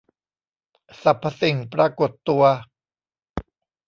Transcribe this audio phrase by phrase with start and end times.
[1.03, 2.43] สรรพสิ่งปรากฏตัว